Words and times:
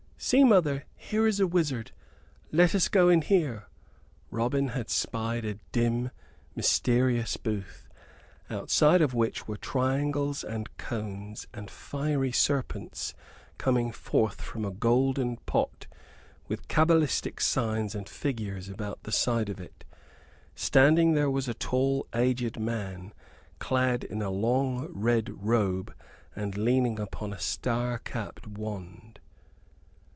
"See, 0.23 0.43
mother, 0.43 0.85
here 0.95 1.25
is 1.25 1.39
a 1.39 1.47
wizard; 1.47 1.93
let 2.51 2.75
us 2.75 2.89
go 2.89 3.09
in 3.09 3.23
here!" 3.23 3.65
Robin 4.29 4.67
had 4.67 4.87
spied 4.91 5.43
a 5.45 5.55
dim, 5.71 6.11
mysterious 6.55 7.37
booth, 7.37 7.89
outside 8.47 9.01
of 9.01 9.15
which 9.15 9.47
were 9.47 9.57
triangles 9.57 10.43
and 10.43 10.77
cones 10.77 11.47
and 11.55 11.71
fiery 11.71 12.31
serpents 12.31 13.15
coming 13.57 13.91
forth 13.91 14.41
from 14.41 14.63
a 14.63 14.69
golden 14.69 15.37
pot, 15.47 15.87
with 16.47 16.67
cabalistic 16.67 17.41
signs 17.41 17.95
and 17.95 18.07
figures 18.07 18.69
about 18.69 19.01
the 19.01 19.11
sides 19.11 19.49
of 19.49 19.59
it. 19.59 19.83
Standing 20.53 21.13
there 21.13 21.31
was 21.31 21.47
a 21.47 21.55
tall, 21.55 22.05
aged 22.13 22.59
man, 22.59 23.11
clad 23.57 24.03
in 24.03 24.21
a 24.21 24.29
long 24.29 24.87
red 24.91 25.31
robe 25.43 25.95
and 26.35 26.59
leaning 26.59 26.99
upon 26.99 27.33
a 27.33 27.39
star 27.39 27.97
capped 27.97 28.45
wand. 28.45 29.17